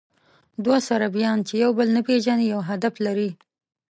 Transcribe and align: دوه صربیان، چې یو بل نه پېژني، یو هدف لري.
دوه 0.63 0.77
صربیان، 0.89 1.37
چې 1.47 1.53
یو 1.63 1.71
بل 1.77 1.87
نه 1.95 2.01
پېژني، 2.07 2.45
یو 2.53 2.61
هدف 2.69 2.93
لري. 3.05 3.29